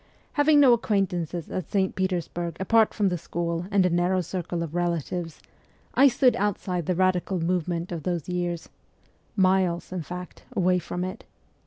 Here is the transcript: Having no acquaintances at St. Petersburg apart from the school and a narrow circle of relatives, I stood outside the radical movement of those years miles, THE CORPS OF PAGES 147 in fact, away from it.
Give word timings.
Having 0.33 0.59
no 0.59 0.73
acquaintances 0.73 1.51
at 1.51 1.69
St. 1.69 1.93
Petersburg 1.93 2.57
apart 2.59 2.91
from 2.91 3.09
the 3.09 3.19
school 3.19 3.67
and 3.69 3.85
a 3.85 3.89
narrow 3.91 4.21
circle 4.21 4.63
of 4.63 4.73
relatives, 4.73 5.43
I 5.93 6.07
stood 6.07 6.35
outside 6.37 6.87
the 6.87 6.95
radical 6.95 7.39
movement 7.39 7.91
of 7.91 8.01
those 8.01 8.27
years 8.27 8.67
miles, 9.35 9.89
THE 9.91 9.97
CORPS 9.97 10.05
OF 10.09 10.09
PAGES 10.09 10.11
147 10.15 10.19
in 10.19 10.25
fact, 10.25 10.43
away 10.57 10.79
from 10.79 11.03
it. 11.03 11.25